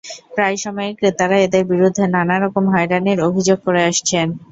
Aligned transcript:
প্রায় 0.35 0.57
সময়ই 0.63 0.97
ক্রেতারা 0.99 1.37
এদের 1.39 1.63
বিরুদ্ধে 1.71 2.03
নানা 2.15 2.35
রকম 2.37 2.63
হয়রানির 2.73 3.19
অভিযোগ 3.27 3.57
করে 3.65 3.81
আসছেন। 3.89 4.27